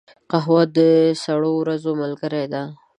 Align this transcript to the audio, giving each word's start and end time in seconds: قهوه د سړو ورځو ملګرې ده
قهوه 0.31 0.61
د 0.77 0.79
سړو 1.23 1.51
ورځو 1.61 1.91
ملګرې 2.01 2.43
ده 2.53 2.63